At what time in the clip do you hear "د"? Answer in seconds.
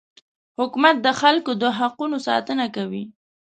1.01-1.07, 1.61-1.63